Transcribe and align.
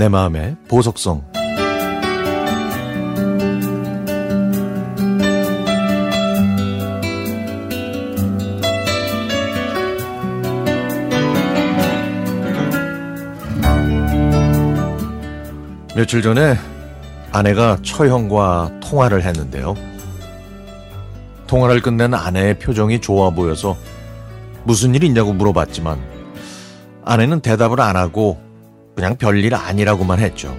내 0.00 0.08
마음의 0.08 0.56
보석성 0.66 1.22
며칠 15.94 16.22
전에 16.22 16.56
아내가 17.30 17.76
처형과 17.82 18.80
통화를 18.80 19.22
했는데요. 19.22 19.74
통화를 21.46 21.82
끝낸 21.82 22.14
아내의 22.14 22.58
표정이 22.58 23.02
좋아 23.02 23.28
보여서 23.28 23.76
무슨 24.64 24.94
일 24.94 25.04
있냐고 25.04 25.34
물어봤지만 25.34 26.00
아내는 27.04 27.40
대답을 27.40 27.82
안 27.82 27.96
하고 27.96 28.49
그냥 28.94 29.16
별일 29.16 29.54
아니라고만 29.54 30.18
했죠. 30.18 30.56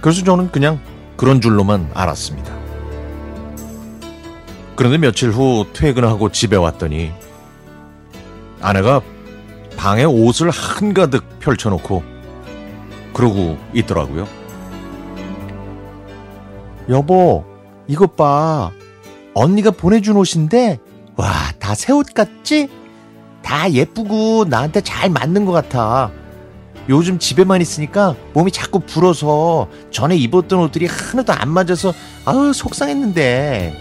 그래서 0.00 0.24
저는 0.24 0.50
그냥 0.50 0.80
그런 1.16 1.40
줄로만 1.40 1.90
알았습니다. 1.94 2.52
그런데 4.76 4.98
며칠 4.98 5.30
후 5.30 5.66
퇴근하고 5.72 6.30
집에 6.32 6.56
왔더니 6.56 7.12
아내가 8.60 9.00
방에 9.76 10.04
옷을 10.04 10.50
한가득 10.50 11.38
펼쳐놓고 11.40 12.02
그러고 13.12 13.58
있더라고요. 13.74 14.26
여보, 16.88 17.44
이것 17.88 18.16
봐. 18.16 18.70
언니가 19.34 19.70
보내준 19.70 20.16
옷인데, 20.16 20.78
와, 21.16 21.32
다 21.58 21.72
새 21.74 21.92
옷 21.92 22.12
같지? 22.14 22.68
다 23.42 23.70
예쁘고 23.70 24.44
나한테 24.48 24.80
잘 24.80 25.10
맞는 25.10 25.44
것 25.44 25.52
같아. 25.52 26.10
요즘 26.88 27.18
집에만 27.18 27.60
있으니까 27.60 28.14
몸이 28.32 28.50
자꾸 28.50 28.80
불어서 28.80 29.68
전에 29.90 30.16
입었던 30.16 30.58
옷들이 30.58 30.86
하나도 30.86 31.32
안 31.32 31.48
맞아서 31.50 31.92
아우 32.24 32.52
속상했는데. 32.52 33.76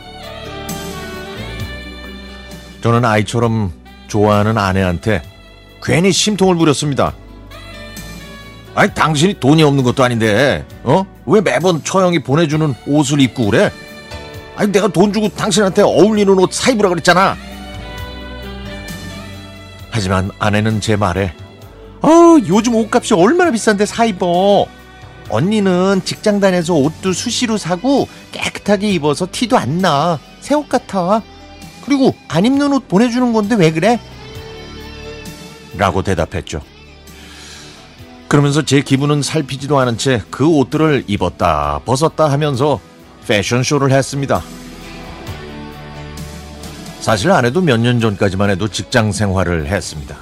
저는 2.82 3.06
아이처럼 3.06 3.72
좋아하는 4.08 4.58
아내한테 4.58 5.22
괜히 5.84 6.12
심통을 6.12 6.56
부렸습니다. 6.56 7.14
아니 8.74 8.94
당신이 8.94 9.40
돈이 9.40 9.64
없는 9.64 9.84
것도 9.84 10.04
아닌데 10.04 10.66
어? 10.84 11.06
왜 11.26 11.42
매번 11.42 11.84
처형이 11.84 12.20
보내주는 12.20 12.74
옷을 12.88 13.20
입고 13.20 13.48
그래? 13.48 13.70
아니 14.56 14.72
내가 14.72 14.88
돈 14.88 15.12
주고 15.12 15.28
당신한테 15.30 15.82
어울리는 15.82 16.32
옷 16.40 16.52
사 16.54 16.72
입으라 16.72 16.90
그랬잖아. 16.90 17.36
하지만 19.92 20.32
아내는 20.40 20.80
제 20.82 20.96
말에 20.96 21.34
어 22.02 22.38
요즘 22.48 22.76
옷값이 22.76 23.14
얼마나 23.14 23.52
비싼데 23.52 23.86
사 23.86 24.06
입어. 24.06 24.66
언니는 25.30 26.02
직장 26.04 26.40
다녀서 26.40 26.74
옷도 26.74 27.14
수시로 27.14 27.58
사고 27.58 28.08
깨끗하게 28.32 28.92
입어서 28.92 29.28
티도 29.32 29.58
안 29.58 29.78
나. 29.78 30.20
새 30.42 30.56
옷 30.56 30.68
같아. 30.68 31.22
그리고 31.86 32.16
안 32.28 32.46
입는 32.46 32.74
옷 32.74 32.88
보내주는 32.88 33.32
건데 33.34 33.56
왜 33.56 33.72
그래? 33.72 34.00
라고 35.78 36.02
대답했죠. 36.02 36.62
그러면서 38.28 38.64
제 38.64 38.82
기분은 38.82 39.22
살피지도 39.22 39.78
않은 39.80 39.98
채 39.98 40.22
그 40.32 40.48
옷들을 40.48 41.06
입었다 41.08 41.82
벗었다 41.86 42.30
하면서 42.32 42.80
패션쇼를 43.28 43.92
했습니다. 43.92 44.42
사실 47.00 47.32
아내도 47.32 47.62
몇 47.62 47.78
년 47.80 48.00
전까지만 48.00 48.50
해도 48.52 48.68
직장 48.68 49.12
생활을 49.12 49.68
했습니다. 49.68 50.18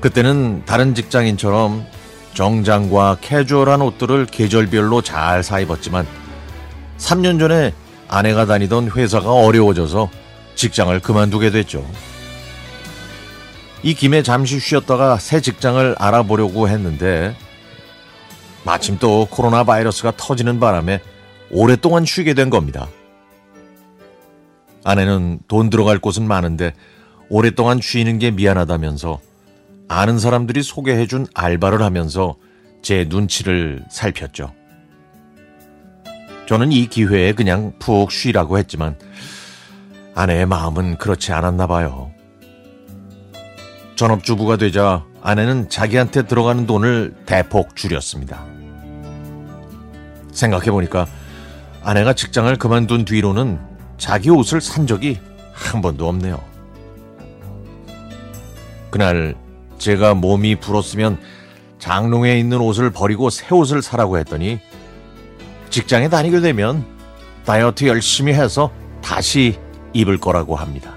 그때는 0.00 0.64
다른 0.64 0.94
직장인처럼 0.94 1.84
정장과 2.34 3.18
캐주얼한 3.20 3.82
옷들을 3.82 4.26
계절별로 4.26 5.02
잘 5.02 5.42
사입었지만 5.42 6.06
3년 6.98 7.40
전에 7.40 7.74
아내가 8.06 8.46
다니던 8.46 8.92
회사가 8.92 9.32
어려워져서 9.32 10.08
직장을 10.54 10.98
그만두게 11.00 11.50
됐죠. 11.50 11.84
이 13.82 13.94
김에 13.94 14.22
잠시 14.22 14.58
쉬었다가 14.58 15.18
새 15.18 15.40
직장을 15.40 15.96
알아보려고 15.98 16.68
했는데 16.68 17.36
마침 18.64 18.98
또 18.98 19.26
코로나 19.30 19.64
바이러스가 19.64 20.12
터지는 20.16 20.60
바람에 20.60 21.00
오랫동안 21.50 22.04
쉬게 22.04 22.34
된 22.34 22.50
겁니다. 22.50 22.88
아내는 24.84 25.40
돈 25.48 25.70
들어갈 25.70 25.98
곳은 25.98 26.26
많은데 26.26 26.74
오랫동안 27.28 27.80
쉬는 27.80 28.18
게 28.18 28.30
미안하다면서 28.30 29.27
아는 29.88 30.18
사람들이 30.18 30.62
소개해준 30.62 31.26
알바를 31.34 31.82
하면서 31.82 32.36
제 32.82 33.06
눈치를 33.08 33.84
살폈죠. 33.90 34.52
저는 36.46 36.72
이 36.72 36.86
기회에 36.86 37.32
그냥 37.32 37.72
푹 37.78 38.12
쉬라고 38.12 38.58
했지만 38.58 38.96
아내의 40.14 40.46
마음은 40.46 40.98
그렇지 40.98 41.32
않았나 41.32 41.66
봐요. 41.66 42.10
전업주부가 43.96 44.56
되자 44.56 45.04
아내는 45.22 45.68
자기한테 45.68 46.26
들어가는 46.26 46.66
돈을 46.66 47.14
대폭 47.26 47.74
줄였습니다. 47.74 48.44
생각해보니까 50.32 51.06
아내가 51.82 52.12
직장을 52.12 52.54
그만둔 52.56 53.04
뒤로는 53.04 53.58
자기 53.96 54.30
옷을 54.30 54.60
산 54.60 54.86
적이 54.86 55.18
한 55.52 55.82
번도 55.82 56.08
없네요. 56.08 56.42
그날 58.90 59.34
제가 59.78 60.14
몸이 60.14 60.56
불었으면 60.56 61.18
장롱에 61.78 62.38
있는 62.38 62.58
옷을 62.58 62.90
버리고 62.90 63.30
새 63.30 63.54
옷을 63.54 63.82
사라고 63.82 64.18
했더니 64.18 64.60
직장에 65.70 66.08
다니게 66.08 66.40
되면 66.40 66.84
다이어트 67.44 67.86
열심히 67.86 68.32
해서 68.32 68.70
다시 69.00 69.58
입을 69.92 70.18
거라고 70.18 70.56
합니다. 70.56 70.92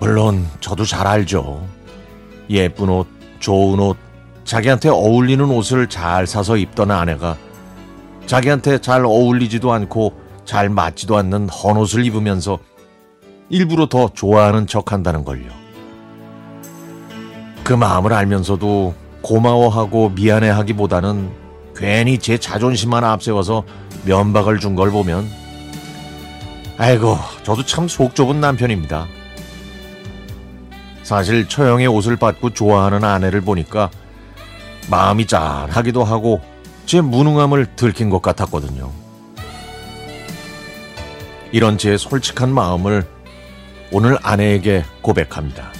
물론 0.00 0.46
저도 0.60 0.84
잘 0.84 1.06
알죠. 1.06 1.66
예쁜 2.50 2.88
옷, 2.88 3.06
좋은 3.38 3.78
옷, 3.80 3.96
자기한테 4.44 4.88
어울리는 4.88 5.44
옷을 5.44 5.88
잘 5.88 6.26
사서 6.26 6.56
입던 6.56 6.90
아내가 6.90 7.36
자기한테 8.26 8.78
잘 8.78 9.04
어울리지도 9.04 9.72
않고 9.72 10.14
잘 10.44 10.68
맞지도 10.68 11.16
않는 11.16 11.48
헌 11.48 11.76
옷을 11.76 12.04
입으면서 12.04 12.58
일부러 13.48 13.86
더 13.86 14.10
좋아하는 14.12 14.66
척 14.66 14.92
한다는 14.92 15.24
걸요. 15.24 15.63
그 17.64 17.72
마음을 17.72 18.12
알면서도 18.12 18.94
고마워하고 19.22 20.10
미안해하기보다는 20.10 21.30
괜히 21.74 22.18
제 22.18 22.36
자존심만 22.38 23.04
앞세워서 23.04 23.64
면박을 24.04 24.58
준 24.60 24.76
걸 24.76 24.90
보면 24.90 25.28
아이고 26.76 27.18
저도 27.42 27.64
참 27.64 27.88
속 27.88 28.14
좁은 28.14 28.40
남편입니다. 28.40 29.06
사실 31.02 31.48
처형의 31.48 31.86
옷을 31.86 32.16
받고 32.16 32.50
좋아하는 32.50 33.02
아내를 33.04 33.40
보니까 33.40 33.90
마음이 34.90 35.26
짠하기도 35.26 36.04
하고 36.04 36.40
제 36.86 37.00
무능함을 37.00 37.76
들킨 37.76 38.10
것 38.10 38.20
같았거든요. 38.20 38.90
이런 41.52 41.78
제 41.78 41.96
솔직한 41.96 42.52
마음을 42.52 43.06
오늘 43.92 44.18
아내에게 44.22 44.84
고백합니다. 45.02 45.70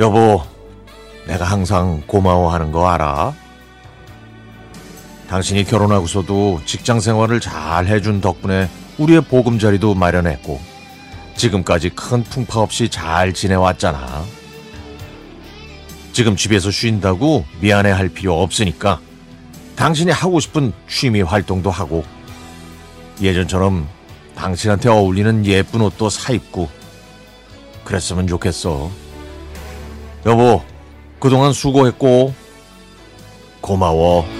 여보, 0.00 0.42
내가 1.26 1.44
항상 1.44 2.02
고마워하는 2.06 2.72
거 2.72 2.88
알아? 2.88 3.34
당신이 5.28 5.64
결혼하고서도 5.64 6.62
직장 6.64 7.00
생활을 7.00 7.38
잘 7.38 7.86
해준 7.86 8.22
덕분에 8.22 8.70
우리의 8.96 9.20
보금자리도 9.20 9.94
마련했고, 9.94 10.58
지금까지 11.36 11.90
큰 11.90 12.22
풍파 12.22 12.60
없이 12.60 12.88
잘 12.88 13.34
지내왔잖아. 13.34 14.24
지금 16.14 16.34
집에서 16.34 16.70
쉰다고 16.70 17.44
미안해 17.60 17.90
할 17.90 18.08
필요 18.08 18.40
없으니까 18.40 19.00
당신이 19.76 20.12
하고 20.12 20.40
싶은 20.40 20.72
취미 20.88 21.20
활동도 21.20 21.70
하고 21.70 22.04
예전처럼 23.20 23.86
당신한테 24.34 24.88
어울리는 24.88 25.44
예쁜 25.44 25.82
옷도 25.82 26.08
사입고 26.08 26.70
그랬으면 27.84 28.26
좋겠어. 28.26 29.09
여보, 30.26 30.62
그동안 31.18 31.52
수고했고 31.52 32.34
고마워. 33.60 34.39